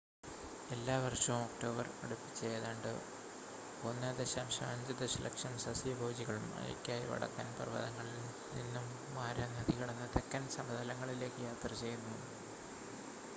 [0.71, 2.87] എല്ലാവർഷവും ഒക്ടോബർ അടുപ്പിച്ച് ഏതാണ്ട്
[3.83, 8.19] 1.5 ദശലക്ഷം സസ്യഭോജികൾ മഴക്കായി വടക്കൻ പർവ്വതങ്ങളിൽ
[8.55, 8.87] നിന്നും
[9.15, 12.17] മാരാ നദി കടന്ന് തെക്കൻ സമതലങ്ങളിലേക്ക് യാത്ര ചെയ്യുന്നു